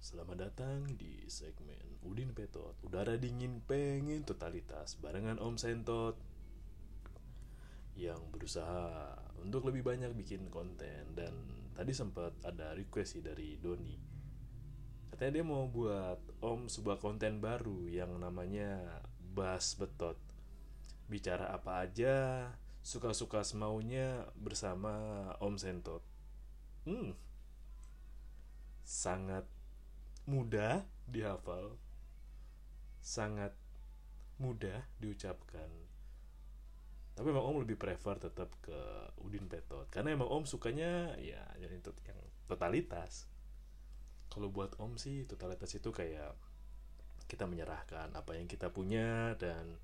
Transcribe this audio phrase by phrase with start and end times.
[0.00, 6.16] Selamat datang di segmen Udin Petot Udara dingin pengen totalitas Barengan Om Sentot.
[7.92, 9.12] Yang berusaha
[9.44, 11.36] untuk lebih banyak bikin konten Dan
[11.76, 13.92] tadi sempat ada request sih dari Doni.
[15.12, 20.16] Katanya dia mau buat Om sebuah konten baru Yang namanya Bas Betot.
[21.12, 22.48] Bicara apa aja
[22.80, 24.96] Suka-suka semaunya bersama
[25.44, 26.00] Om Sentot.
[26.88, 27.12] Hmm,
[28.80, 29.44] sangat
[30.30, 31.74] mudah dihafal,
[33.02, 33.50] sangat
[34.38, 35.68] mudah diucapkan.
[37.18, 38.78] Tapi emang Om lebih prefer tetap ke
[39.20, 41.74] Udin Petot karena emang Om sukanya ya yang
[42.46, 43.26] totalitas.
[44.30, 46.32] Kalau buat Om sih totalitas itu kayak
[47.26, 49.76] kita menyerahkan apa yang kita punya dan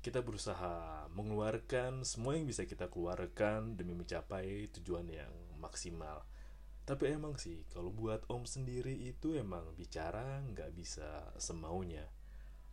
[0.00, 6.24] kita berusaha mengeluarkan semua yang bisa kita keluarkan demi mencapai tujuan yang maksimal.
[6.90, 12.02] Tapi emang sih, kalau buat Om sendiri itu emang bicara nggak bisa semaunya.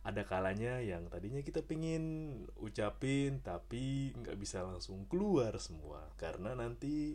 [0.02, 7.14] Ada kalanya yang tadinya kita pingin ucapin tapi nggak bisa langsung keluar semua karena nanti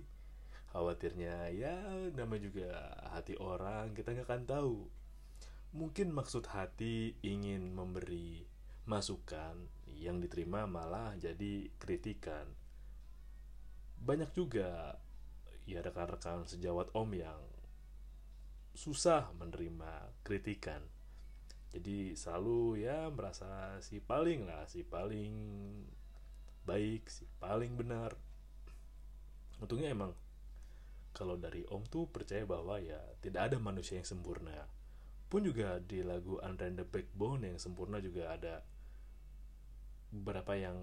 [0.71, 1.75] khawatirnya ya
[2.15, 2.71] nama juga
[3.11, 4.79] hati orang kita nggak akan tahu.
[5.75, 8.47] Mungkin maksud hati ingin memberi
[8.87, 9.59] masukan
[9.91, 12.47] yang diterima malah jadi kritikan.
[13.99, 15.03] Banyak juga
[15.63, 17.41] ya rekan-rekan sejawat Om yang
[18.75, 20.81] susah menerima kritikan.
[21.73, 25.33] Jadi selalu ya merasa si paling lah, si paling
[26.67, 28.13] baik, si paling benar.
[29.57, 30.13] Untungnya emang
[31.13, 34.69] kalau dari Om tuh percaya bahwa ya tidak ada manusia yang sempurna.
[35.29, 38.61] Pun juga di lagu Unrend the Backbone yang sempurna juga ada
[40.13, 40.77] beberapa yang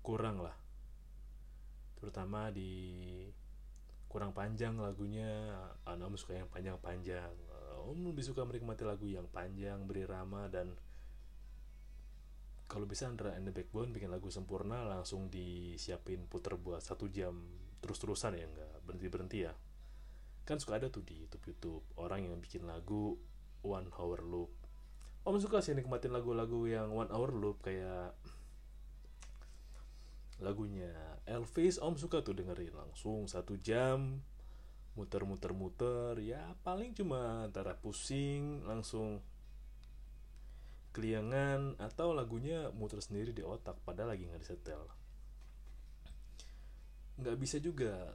[0.00, 0.64] kurang lah
[2.04, 3.13] terutama di
[4.14, 5.58] kurang panjang lagunya.
[5.82, 7.34] Om suka yang panjang-panjang.
[7.82, 10.70] Om lebih suka menikmati lagu yang panjang berirama dan
[12.70, 17.34] kalau bisa Andra and the Backbone bikin lagu sempurna langsung disiapin puter buat satu jam
[17.82, 19.52] terus-terusan ya nggak berhenti-berhenti ya.
[20.46, 23.18] Kan suka ada tuh di YouTube YouTube orang yang bikin lagu
[23.66, 24.54] one hour loop.
[25.26, 28.14] Om suka sih nikmatin lagu-lagu yang one hour loop kayak
[30.44, 30.92] lagunya.
[31.24, 34.20] Elvis Om suka tuh dengerin langsung satu jam.
[34.94, 39.18] Muter-muter-muter ya paling cuma antara pusing langsung
[40.94, 44.86] keliangan atau lagunya muter sendiri di otak padahal lagi nggak disetel.
[47.18, 48.14] Nggak bisa juga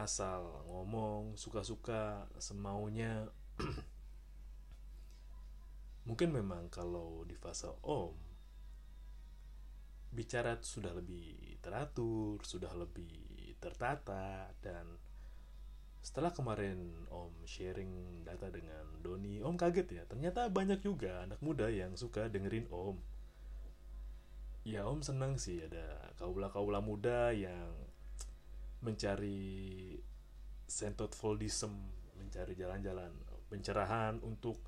[0.00, 3.28] asal ngomong suka-suka semaunya.
[6.08, 8.23] Mungkin memang kalau di fase om
[10.14, 14.86] bicara sudah lebih teratur, sudah lebih tertata dan
[16.04, 21.72] setelah kemarin Om sharing data dengan Doni, Om kaget ya, ternyata banyak juga anak muda
[21.72, 23.00] yang suka dengerin Om.
[24.68, 27.72] Ya Om senang sih ada kaula-kaula muda yang
[28.84, 29.96] mencari
[30.68, 31.72] sentot foldism,
[32.20, 33.12] mencari jalan-jalan
[33.48, 34.60] pencerahan untuk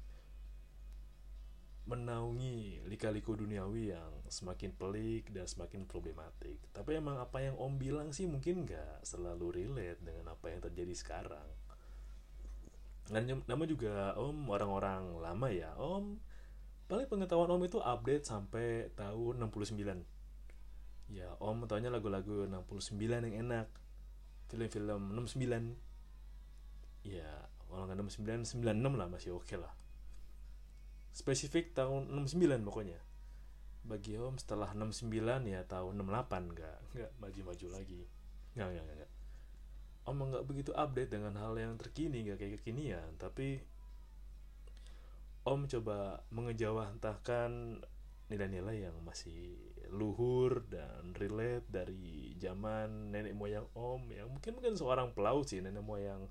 [1.86, 6.58] menaungi lika-liku duniawi yang semakin pelik dan semakin problematik.
[6.74, 10.90] Tapi emang apa yang Om bilang sih mungkin nggak selalu relate dengan apa yang terjadi
[10.98, 11.46] sekarang.
[13.06, 15.78] Dan nama juga Om orang-orang lama ya.
[15.78, 16.18] Om
[16.90, 20.02] paling pengetahuan Om itu update sampai tahun 69.
[21.14, 22.98] Ya, Om taunya lagu-lagu 69
[23.30, 23.70] yang enak.
[24.50, 25.78] Film-film 69.
[27.06, 29.85] Ya, nggak 69, 96 lah masih oke okay lah
[31.16, 33.00] spesifik tahun 69 pokoknya.
[33.88, 35.08] Bagi Om setelah 69
[35.48, 38.04] ya tahun 68 nggak nggak maju-maju lagi.
[38.52, 39.10] Nggak nggak nggak
[40.04, 43.16] Om nggak begitu update dengan hal yang terkini nggak kayak kekinian.
[43.16, 43.64] Tapi
[45.48, 47.80] Om coba mengejawantahkan
[48.28, 49.56] nilai-nilai yang masih
[49.94, 54.12] luhur dan relate dari zaman nenek moyang Om.
[54.12, 56.28] Yang mungkin mungkin seorang pelaut sih nenek moyang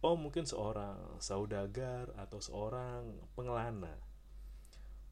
[0.00, 0.16] Om.
[0.16, 4.13] Mungkin seorang saudagar atau seorang pengelana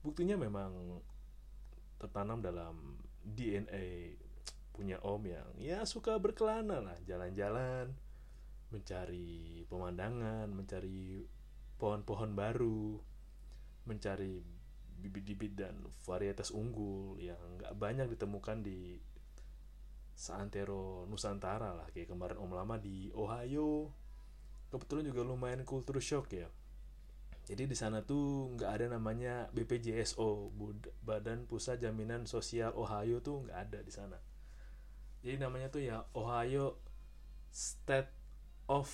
[0.02, 0.98] buktinya memang
[1.96, 4.18] tertanam dalam DNA
[4.74, 6.98] punya om yang ya suka berkelana lah.
[7.06, 7.94] Jalan-jalan
[8.74, 11.22] mencari pemandangan mencari
[11.78, 12.98] pohon-pohon baru
[13.86, 14.42] mencari
[15.02, 15.74] bibit-bibit dan
[16.06, 18.98] varietas unggul yang nggak banyak ditemukan di
[20.18, 21.86] seantero Nusantara lah.
[21.94, 23.94] Kayak kemarin om lama di Ohio.
[24.72, 26.48] Kebetulan juga lumayan culture shock ya
[27.52, 30.56] jadi di sana tuh nggak ada namanya BPJSO
[31.04, 34.16] Badan Pusat Jaminan Sosial Ohio tuh nggak ada di sana.
[35.20, 36.80] Jadi namanya tuh ya Ohio
[37.52, 38.08] State
[38.72, 38.88] of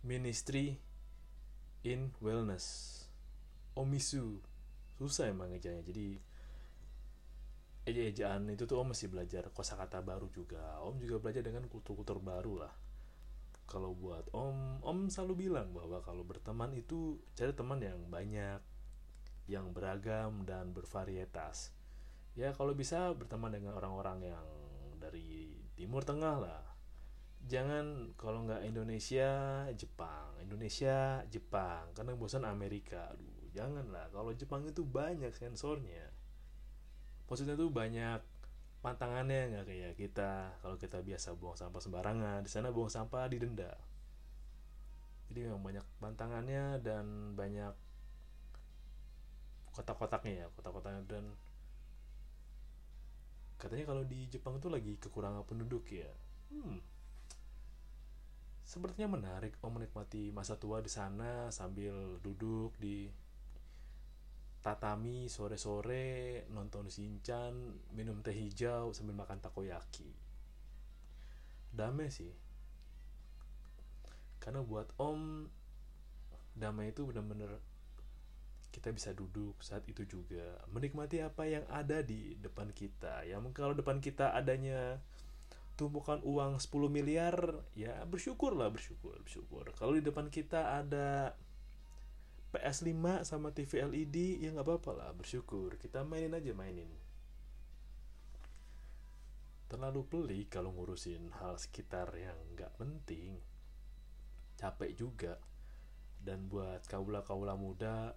[0.00, 0.80] Ministry
[1.84, 3.04] in wellness.
[3.76, 4.40] Omisu.
[4.96, 6.16] Susah emang ejanya jadi
[7.84, 10.80] eja-ejaan itu tuh om masih belajar kosakata baru juga.
[10.88, 12.72] Om juga belajar dengan kultur-kultur baru lah
[13.72, 18.60] kalau buat om om selalu bilang bahwa kalau berteman itu cari teman yang banyak
[19.48, 21.72] yang beragam dan bervarietas.
[22.36, 24.46] Ya kalau bisa berteman dengan orang-orang yang
[25.00, 26.64] dari timur tengah lah.
[27.48, 30.36] Jangan kalau nggak Indonesia Jepang.
[30.44, 31.96] Indonesia Jepang.
[31.96, 33.08] Karena bosan Amerika.
[33.16, 36.12] Aduh jangan lah kalau Jepang itu banyak sensornya.
[37.24, 38.20] Maksudnya tuh banyak
[38.82, 40.58] pantangannya nggak kayak kita.
[40.60, 43.72] Kalau kita biasa buang sampah sembarangan di sana buang sampah didenda
[45.32, 47.72] jadi memang banyak pantangannya dan banyak
[49.72, 51.24] kotak-kotaknya ya kotak-kotaknya dan
[53.56, 56.12] katanya kalau di Jepang itu lagi kekurangan penduduk ya.
[56.52, 56.84] Hmm.
[58.68, 63.08] sepertinya menarik om menikmati masa tua di sana sambil duduk di
[64.62, 67.52] tatami sore-sore nonton Shinchan
[67.98, 70.06] minum teh hijau sambil makan takoyaki.
[71.74, 72.30] Damai sih.
[74.38, 75.50] Karena buat om
[76.54, 77.58] damai itu benar-benar
[78.72, 80.62] kita bisa duduk saat itu juga.
[80.70, 83.26] Menikmati apa yang ada di depan kita.
[83.26, 85.02] Ya kalau depan kita adanya
[85.74, 87.34] tumpukan uang 10 miliar
[87.72, 89.74] ya bersyukur lah bersyukur bersyukur.
[89.74, 91.34] Kalau di depan kita ada
[92.52, 95.80] PS5 sama TV LED ya nggak apa-apa lah bersyukur.
[95.80, 96.92] Kita mainin aja mainin.
[99.72, 103.40] Terlalu pelik kalau ngurusin hal sekitar yang nggak penting.
[104.60, 105.40] Capek juga.
[106.20, 108.12] Dan buat kaula-kaula muda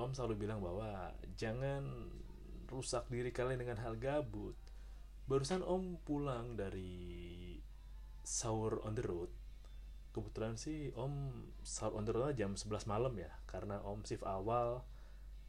[0.00, 1.84] om selalu bilang bahwa jangan
[2.72, 4.56] rusak diri kalian dengan hal gabut.
[5.28, 7.60] Barusan om pulang dari
[8.24, 9.41] sahur on the road
[10.12, 11.32] kebetulan sih om
[11.64, 14.84] sahur on the road jam 11 malam ya karena om shift awal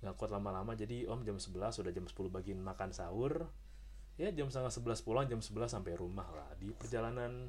[0.04, 3.48] nggak kuat lama-lama jadi om jam 11 udah jam 10 bagian makan sahur.
[4.20, 6.52] Ya jam setengah 11 pulang jam 11 sampai rumah lah.
[6.60, 7.48] Di perjalanan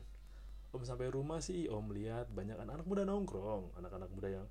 [0.71, 3.75] om sampai rumah sih om lihat banyak anak-anak muda nongkrong.
[3.79, 4.47] Anak-anak muda yang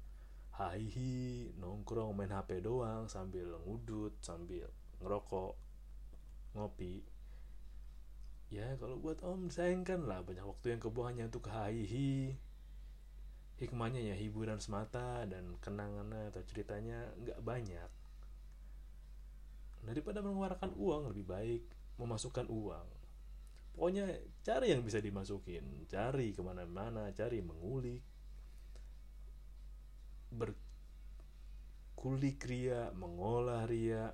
[0.54, 4.68] hi nongkrong main HP doang sambil ngudut sambil
[5.01, 5.56] ngerokok
[6.54, 7.01] ngopi.
[8.54, 12.38] Ya kalau buat om sayangkan lah banyak waktu yang kebuang hanya untuk hi
[13.62, 17.90] hikmahnya ya hiburan semata dan kenangannya atau ceritanya nggak banyak.
[19.84, 21.64] Daripada mengeluarkan uang lebih baik
[22.00, 22.88] memasukkan uang.
[23.74, 24.06] Pokoknya
[24.46, 25.66] cari yang bisa dimasukin.
[25.90, 28.04] Cari ke mana-mana cari mengulik.
[30.34, 34.14] Berkulik ria mengolah ria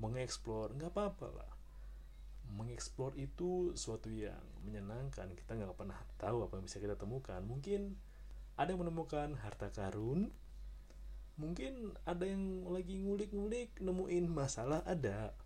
[0.00, 0.72] mengeksplor.
[0.76, 1.52] Nggak apa-apa lah.
[2.46, 5.36] Mengeksplor itu suatu yang menyenangkan.
[5.36, 7.44] Kita nggak pernah tahu apa yang bisa kita temukan.
[7.44, 7.96] Mungkin
[8.56, 10.32] ada yang menemukan harta karun.
[11.36, 15.36] Mungkin ada yang lagi ngulik-ngulik nemuin masalah ada.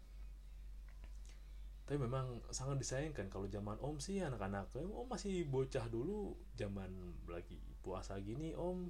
[1.91, 4.71] Tapi memang sangat disayangkan kalau zaman om sih anak-anak.
[4.79, 8.87] Om masih bocah dulu zaman lagi puasa gini om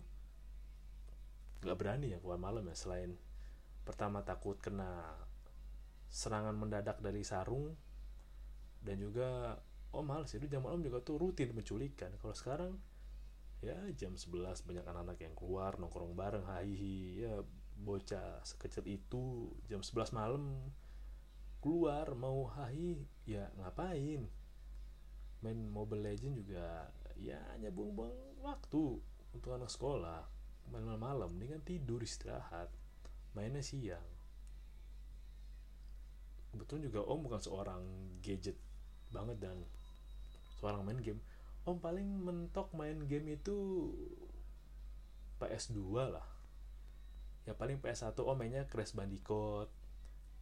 [1.61, 3.20] nggak berani ya keluar malam ya selain
[3.84, 5.16] pertama takut kena
[6.12, 7.73] serangan mendadak dari sarung.
[8.84, 9.56] Dan juga
[9.96, 12.76] om males itu zaman om juga tuh rutin penculikan kalau sekarang
[13.60, 17.28] ya jam 11 banyak anak-anak yang keluar nongkrong bareng hahihi.
[17.28, 17.44] Ya
[17.80, 20.56] bocah sekecil itu jam 11 malam
[21.61, 24.25] keluar mau hahi ya ngapain?
[25.40, 29.00] Main Mobile Legend juga ya hanya buang-buang waktu
[29.32, 30.25] untuk anak sekolah.
[30.73, 32.68] Main malam-malam dengan tidur istirahat.
[33.32, 34.04] Mainnya siang.
[36.50, 37.82] Kebetulan juga om bukan seorang
[38.20, 38.58] gadget
[39.14, 39.56] banget dan
[40.58, 41.23] seorang main game
[41.70, 43.54] om paling mentok main game itu
[45.38, 45.78] PS2
[46.10, 46.26] lah.
[47.46, 49.70] Ya paling PS1 om mainnya Crash Bandicoot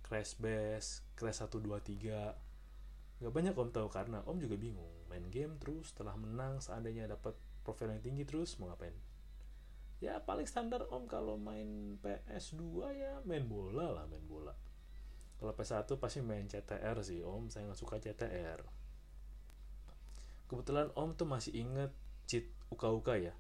[0.03, 2.49] Crash Bash Crash 123
[3.19, 4.91] gak banyak om tahu karena om juga bingung.
[5.13, 8.97] Main game terus setelah menang seandainya dapat profil yang tinggi terus mau ngapain?
[10.01, 12.63] Ya paling standar om kalau main PS2
[12.97, 14.57] ya main bola lah main bola.
[15.39, 17.47] Kalau PS1 pasti main CTR sih om.
[17.53, 18.78] Saya nggak suka CTR
[20.49, 21.93] kebetulan om tuh masih inget
[22.25, 23.37] cheat uka-uka ya.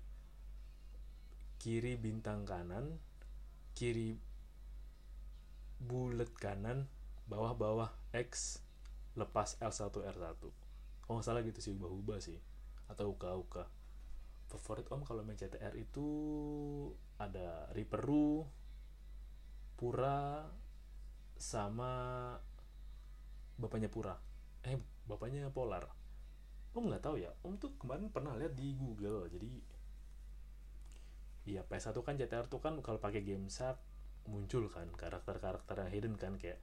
[1.59, 3.01] Kiri bintang kanan
[3.73, 4.21] kiri
[5.81, 6.87] bulat kanan
[7.27, 8.61] bawah-bawah X
[9.15, 10.43] lepas L1 R1
[11.09, 12.37] oh nggak salah gitu sih ubah-ubah sih.
[12.89, 13.69] Atau uka-uka.
[14.49, 16.09] Favorit om kalau main CTR itu
[17.21, 18.45] ada Riperu
[19.77, 20.45] Pura
[21.37, 21.93] sama
[23.57, 24.17] bapaknya Pura.
[24.65, 24.77] Eh
[25.09, 25.98] bapaknya Polar
[26.77, 29.79] om nggak tahu ya om tuh kemarin pernah lihat di Google jadi
[31.49, 33.81] Iya PS1 kan CTR tuh kan kalau pakai game shark
[34.29, 36.61] muncul kan karakter-karakter yang hidden kan kayak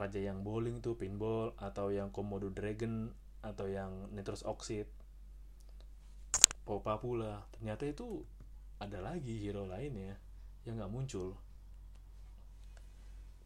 [0.00, 3.12] raja yang bowling tuh pinball atau yang komodo dragon
[3.44, 4.88] atau yang nitrous oxide
[6.64, 8.24] popa pula ternyata itu
[8.80, 10.16] ada lagi hero lainnya
[10.64, 11.36] yang nggak muncul.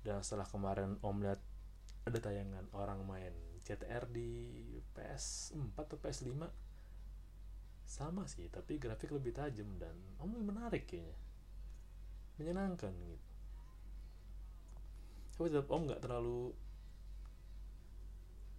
[0.06, 1.42] Dan setelah kemarin om lihat
[2.06, 4.28] ada tayangan orang main CTR di
[4.92, 6.32] PS4 atau PS5
[7.84, 11.16] sama sih tapi grafik lebih tajam dan lebih menarik kayaknya.
[12.36, 13.28] Menyenangkan gitu.
[15.34, 16.54] Tapi tetap om nggak terlalu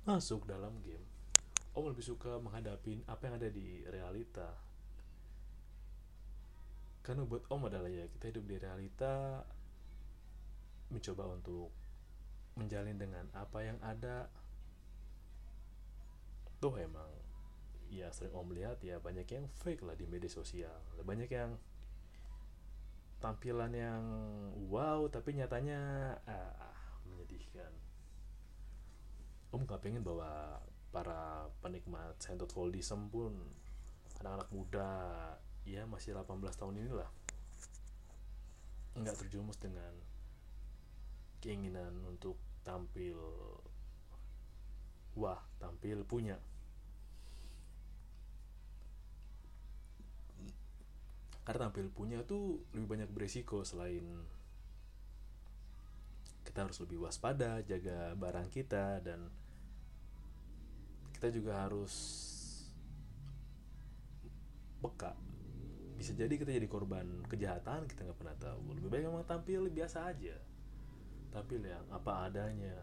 [0.06, 1.04] masuk dalam game.
[1.76, 4.50] Om lebih suka menghadapi apa yang ada di realita.
[7.06, 9.46] Karena buat om adalah ya kita hidup di realita
[10.90, 11.70] mencoba untuk
[12.56, 14.32] menjalin dengan apa yang ada
[16.66, 17.06] tuh emang
[17.94, 20.74] ya sering om lihat ya banyak yang fake lah di media sosial.
[21.06, 21.54] Banyak yang
[23.22, 24.04] tampilan yang
[24.66, 25.80] wow tapi nyatanya
[26.26, 26.74] ah,
[27.06, 27.70] menyedihkan.
[29.54, 30.58] Om gak pengen bahwa
[30.90, 33.36] para penikmat sentot foldism pun
[34.24, 34.92] anak-anak muda
[35.68, 37.10] ya masih 18 tahun inilah
[38.96, 39.92] nggak terjumus dengan
[41.44, 43.20] keinginan untuk tampil
[45.20, 46.40] wah tampil punya
[51.46, 54.02] karena tampil punya tuh lebih banyak beresiko selain
[56.42, 59.30] kita harus lebih waspada jaga barang kita dan
[61.14, 61.94] kita juga harus
[64.82, 65.14] peka.
[65.96, 68.78] Bisa jadi kita jadi korban kejahatan kita nggak pernah tahu.
[68.78, 70.38] Lebih baik memang tampil biasa aja.
[71.34, 72.78] Tampil yang apa adanya.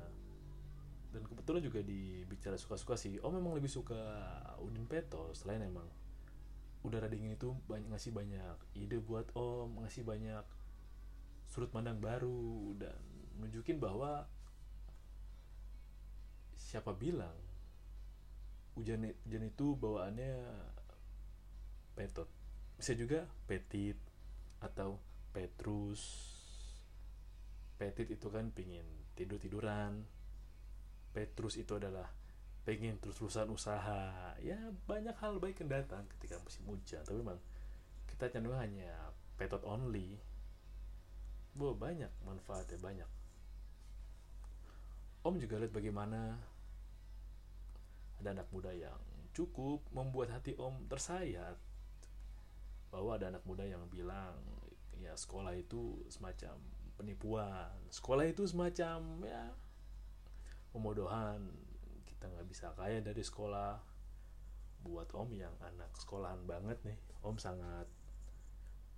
[1.13, 4.01] Dan kebetulan juga di bicara suka-suka sih oh memang lebih suka
[4.65, 5.85] Udin Peto selain emang
[6.83, 10.43] udara dingin itu banyak ngasih banyak ide buat om ngasih banyak
[11.47, 12.99] sudut pandang baru dan
[13.39, 14.27] nunjukin bahwa
[16.59, 17.37] siapa bilang
[18.75, 20.35] hujan hujan itu bawaannya
[21.93, 22.29] petot.
[22.81, 23.97] Bisa juga petit
[24.65, 24.97] atau
[25.31, 26.33] petrus.
[27.77, 30.09] Petit itu kan pingin tidur tiduran
[31.13, 32.09] petrus itu adalah
[32.63, 34.35] pengen terus-terusan usaha.
[34.39, 37.03] Ya banyak hal baik yang datang ketika musim hujan.
[37.03, 37.41] Tapi memang
[38.07, 38.91] kita cenderung hanya
[39.35, 40.19] petot only.
[41.53, 43.11] Bo, banyak manfaatnya banyak.
[45.23, 46.35] Om juga lihat bagaimana
[48.19, 48.99] ada anak muda yang
[49.35, 51.59] cukup membuat hati Om tersayat.
[52.95, 54.39] Bahwa ada anak muda yang bilang
[55.03, 56.59] ya sekolah itu semacam
[56.95, 57.75] penipuan.
[57.91, 59.51] Sekolah itu semacam ya
[60.71, 61.62] pemodohan
[62.23, 63.83] kita nggak bisa kaya dari sekolah.
[64.87, 66.95] Buat om yang anak sekolahan banget nih
[67.27, 67.91] om sangat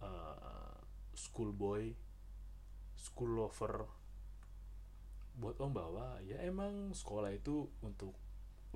[0.04, 0.76] uh,
[1.16, 1.97] school boy
[3.00, 3.88] school lover.
[5.40, 8.12] Buat om bahwa ya emang sekolah itu untuk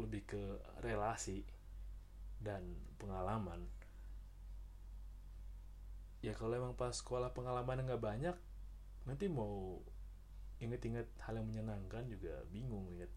[0.01, 0.41] lebih ke
[0.81, 1.45] relasi
[2.41, 2.65] dan
[2.97, 3.69] pengalaman.
[6.25, 8.37] Ya kalau emang pas sekolah pengalaman nggak banyak
[9.05, 9.85] nanti mau
[10.65, 13.13] inget-inget hal yang menyenangkan juga bingung inget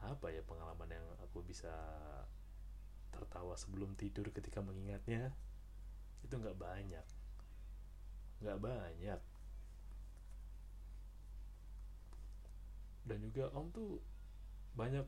[0.00, 1.72] apa ya pengalaman yang aku bisa
[3.12, 5.32] tertawa sebelum tidur ketika mengingatnya?
[6.24, 7.06] Itu nggak banyak.
[8.40, 9.20] Nggak banyak.
[13.04, 14.00] Dan juga om tuh
[14.76, 15.04] banyak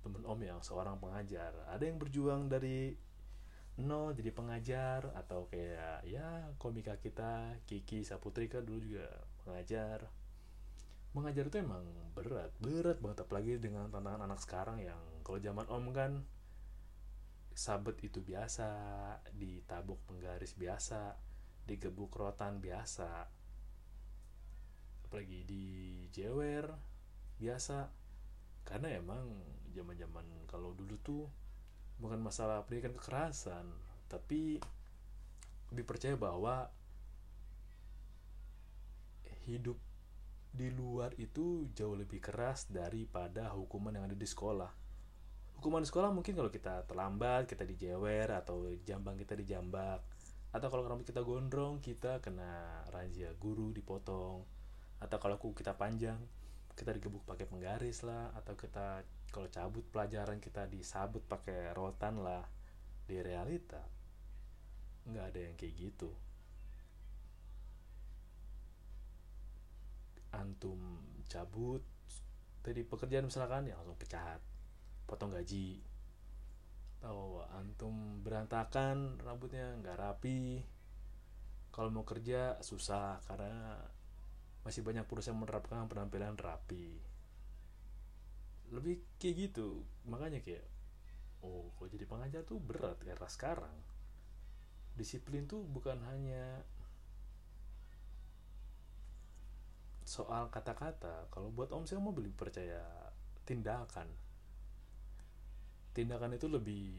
[0.00, 1.52] temen om yang seorang pengajar.
[1.68, 2.96] Ada yang berjuang dari
[3.80, 9.08] nol jadi pengajar atau kayak ya komika kita Kiki Saputrika dulu juga
[9.40, 10.04] pengajar
[11.10, 11.82] mengajar itu emang
[12.14, 13.18] berat berat banget.
[13.26, 16.12] Apalagi dengan tantangan anak sekarang yang kalau zaman om kan
[17.50, 18.68] sabet itu biasa
[19.34, 21.18] ditabuk penggaris biasa
[21.66, 23.26] digebuk rotan biasa.
[25.06, 25.66] Apalagi di
[26.14, 26.70] jewer
[27.38, 27.90] biasa.
[28.62, 29.26] Karena emang
[29.74, 31.24] zaman zaman kalau dulu tuh
[32.00, 33.66] bukan masalah pendidikan kekerasan
[34.10, 34.58] tapi
[35.70, 36.72] lebih percaya bahwa
[39.46, 39.78] hidup
[40.50, 44.70] di luar itu jauh lebih keras daripada hukuman yang ada di sekolah.
[45.60, 50.02] Hukuman di sekolah mungkin kalau kita terlambat, kita dijewer atau jambang kita dijambak.
[50.50, 54.42] Atau kalau rambut kita gondrong, kita kena razia guru dipotong.
[54.98, 56.18] Atau kalau kuku kita panjang,
[56.74, 62.42] kita digebuk pakai penggaris lah atau kita kalau cabut pelajaran kita disabut pakai rotan lah.
[63.06, 63.80] Di realita
[65.06, 66.10] nggak ada yang kayak gitu.
[70.34, 70.78] Antum
[71.26, 71.82] cabut
[72.60, 74.40] dari pekerjaan misalkan ya langsung pecat
[75.10, 75.82] potong gaji.
[77.00, 80.62] Atau antum berantakan rambutnya nggak rapi.
[81.74, 83.78] Kalau mau kerja susah karena
[84.62, 87.00] masih banyak perusahaan menerapkan penampilan rapi.
[88.70, 90.62] Lebih kayak gitu makanya kayak
[91.42, 93.76] oh kok jadi pengajar tuh berat karena sekarang.
[94.94, 96.62] Disiplin tuh bukan hanya
[100.10, 102.82] soal kata-kata kalau buat om saya mau lebih percaya
[103.46, 104.10] tindakan.
[105.94, 106.90] Tindakan itu lebih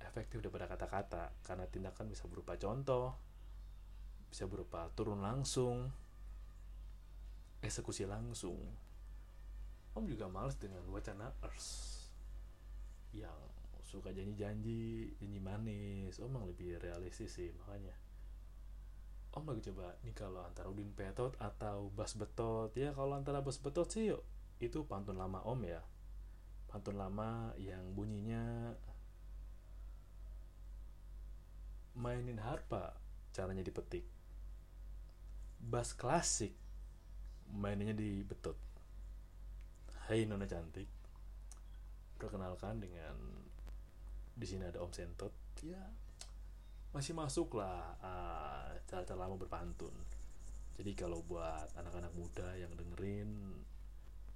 [0.00, 3.12] efektif daripada kata-kata karena tindakan bisa berupa contoh
[4.32, 5.92] bisa berupa turun langsung
[7.60, 8.56] eksekusi langsung.
[9.92, 11.92] Om juga males dengan wacana ers
[13.12, 13.36] yang
[13.84, 16.16] suka janji-janji janji manis.
[16.24, 17.92] Om lebih realistis sih makanya
[19.36, 22.72] om lagi coba nih kalau antara Udin Petot atau Bas Betot.
[22.72, 24.24] Ya kalau antara Bas Betot sih yuk
[24.64, 25.84] itu pantun lama om ya.
[26.72, 28.72] Pantun lama yang bunyinya
[32.00, 32.96] mainin harpa
[33.36, 34.08] caranya dipetik.
[35.60, 36.56] Bass klasik
[37.52, 38.56] mainnya di betot.
[40.08, 40.88] Hai Nona cantik.
[42.16, 43.16] Perkenalkan dengan
[44.32, 45.32] di sini ada Om Sentot.
[45.60, 46.05] Ya
[46.96, 49.92] masih masuk lah uh, cara-cara lama berpantun
[50.80, 53.60] jadi kalau buat anak-anak muda yang dengerin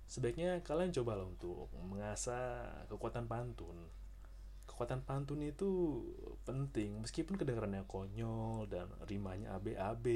[0.05, 3.89] sebaiknya kalian coba lah untuk mengasah kekuatan pantun
[4.69, 6.05] kekuatan pantun itu
[6.45, 10.07] penting meskipun kedengarannya konyol dan rimanya AB-AB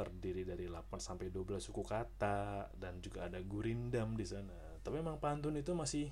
[0.00, 4.80] terdiri dari 8 sampai 12 suku kata dan juga ada gurindam di sana.
[4.80, 6.08] Tapi memang pantun itu masih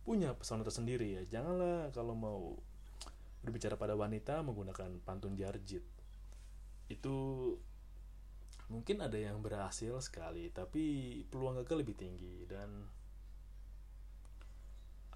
[0.00, 1.22] punya pesona tersendiri ya.
[1.28, 2.56] Janganlah kalau mau
[3.42, 5.84] berbicara pada wanita menggunakan pantun jarjit.
[6.88, 7.14] Itu
[8.68, 12.88] mungkin ada yang berhasil sekali, tapi peluang gagal lebih tinggi dan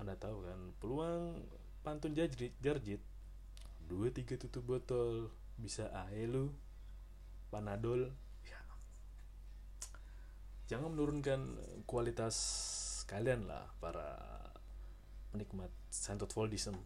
[0.01, 1.47] anda tahu kan, peluang
[1.83, 3.03] pantun jarjit, jarjit
[3.87, 6.25] dua tiga tutup botol bisa ae
[7.53, 8.09] panadol
[8.47, 8.61] ya.
[10.71, 12.35] jangan menurunkan kualitas
[13.05, 14.17] kalian lah para
[15.35, 16.81] penikmat sentot voldism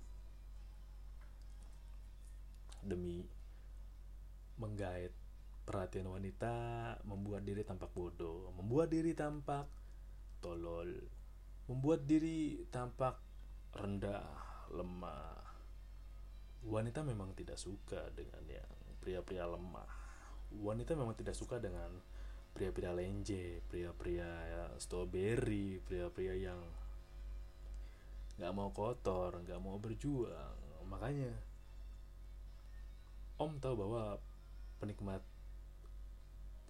[2.87, 3.27] demi
[4.57, 5.13] menggait
[5.67, 6.55] perhatian wanita
[7.05, 9.67] membuat diri tampak bodoh membuat diri tampak
[10.39, 10.89] tolol
[11.67, 13.19] membuat diri tampak
[13.75, 14.23] rendah,
[14.71, 15.43] lemah.
[16.67, 18.71] Wanita memang tidak suka dengan yang
[19.03, 19.87] pria-pria lemah.
[20.63, 21.91] Wanita memang tidak suka dengan
[22.55, 24.27] pria-pria lenje, pria-pria
[24.79, 26.61] strawberry, pria-pria yang
[28.39, 30.87] nggak mau kotor, nggak mau berjuang.
[30.87, 31.35] Makanya
[33.37, 34.17] Om tahu bahwa
[34.81, 35.21] penikmat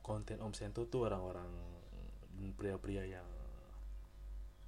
[0.02, 1.50] konten Om Sento tuh orang-orang
[2.59, 3.26] pria-pria yang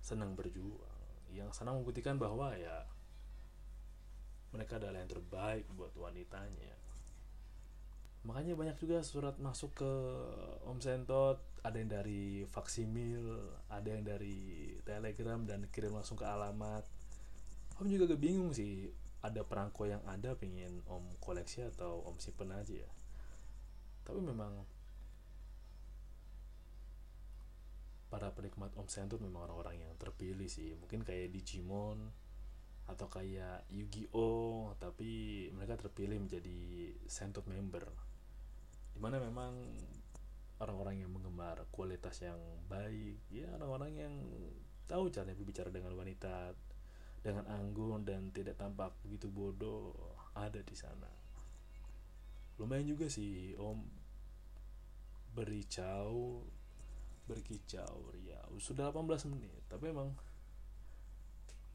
[0.02, 0.98] senang berjuang
[1.34, 2.88] yang senang membuktikan bahwa ya
[4.48, 6.72] mereka adalah yang terbaik buat wanitanya.
[8.24, 9.92] Makanya banyak juga surat masuk ke
[10.64, 16.88] Om Sentot ada yang dari faksimil ada yang dari telegram dan kirim langsung ke alamat.
[17.76, 18.88] Om juga gak bingung sih
[19.22, 22.90] ada perangko yang ada pengen Om koleksi atau Om simpen aja ya.
[24.06, 24.62] Tapi memang
[28.08, 30.78] para penikmat Om Sentut memang orang-orang yang terpilih sih.
[30.78, 32.08] Mungkin kayak Digimon
[32.88, 34.78] atau kayak Yu-Gi-Oh!
[34.80, 37.84] Tapi mereka terpilih menjadi Sentut member.
[38.94, 39.52] Di mana memang
[40.58, 44.14] orang-orang yang menggemar kualitas yang baik ya orang-orang yang
[44.90, 46.50] tahu caranya berbicara dengan wanita
[47.22, 49.94] dengan anggun dan tidak tampak begitu bodoh
[50.34, 51.10] ada di sana.
[52.58, 53.82] Lumayan juga sih om.
[55.34, 56.42] Bericau
[57.28, 58.40] berkicau ya.
[58.56, 60.16] Sudah 18 menit tapi emang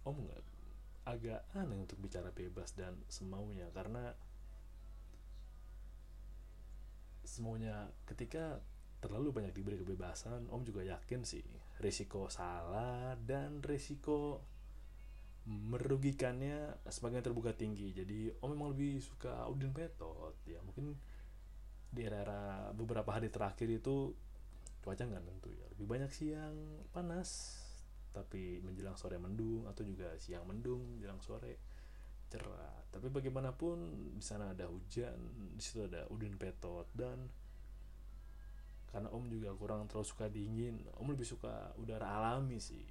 [0.04, 0.44] om nggak
[1.04, 4.16] agak aneh untuk bicara bebas dan semaunya karena
[7.24, 8.60] semuanya ketika
[9.04, 11.44] terlalu banyak diberi kebebasan om juga yakin sih
[11.84, 14.44] risiko salah dan risiko
[15.44, 17.92] merugikannya semakin terbuka tinggi.
[17.92, 20.40] Jadi om memang lebih suka Udin Petot.
[20.48, 20.96] Ya mungkin
[21.94, 24.16] di era-era beberapa hari terakhir itu
[24.80, 25.68] cuaca nggak tentu ya.
[25.76, 26.56] Lebih banyak siang
[26.96, 27.60] panas
[28.14, 31.60] tapi menjelang sore mendung atau juga siang mendung menjelang sore
[32.32, 32.88] cerah.
[32.94, 33.78] Tapi bagaimanapun
[34.16, 35.18] di sana ada hujan
[35.54, 37.30] di situ ada udin petot dan
[38.94, 42.86] karena om juga kurang terlalu suka dingin om lebih suka udara alami sih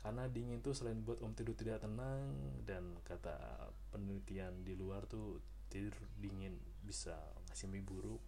[0.00, 2.32] karena dingin tuh selain buat om tidur tidak tenang
[2.64, 7.16] dan kata penelitian di luar tuh tidur dingin bisa
[7.48, 8.22] ngasih mimpi buruk.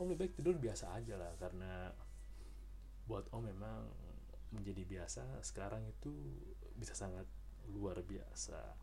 [0.00, 1.92] Om lebih baik tidur biasa aja lah karena
[3.04, 3.92] buat om memang
[4.56, 6.12] menjadi biasa sekarang itu
[6.80, 7.28] bisa sangat
[7.68, 8.76] luar biasa.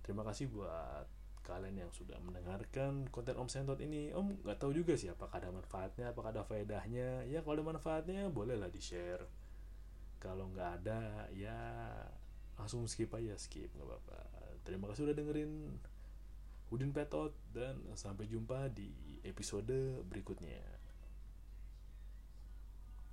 [0.00, 1.04] Terima kasih buat
[1.44, 4.10] kalian yang sudah mendengarkan konten Om Sentot ini.
[4.10, 7.28] Om nggak tahu juga sih apakah ada manfaatnya apakah ada faedahnya.
[7.28, 9.45] Ya kalau ada manfaatnya bolehlah di share
[10.20, 11.56] kalau nggak ada ya
[12.56, 14.20] langsung skip aja skip nggak apa-apa.
[14.66, 15.52] Terima kasih udah dengerin
[16.74, 20.75] Udin Petot dan sampai jumpa di episode berikutnya